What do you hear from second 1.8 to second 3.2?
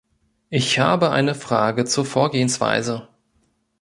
zur Vorgehensweise.